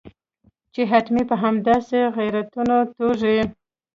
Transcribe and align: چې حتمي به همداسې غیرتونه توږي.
چې 0.73 0.81
حتمي 0.91 1.23
به 1.29 1.35
همداسې 1.43 1.99
غیرتونه 2.17 2.75
توږي. 2.95 3.39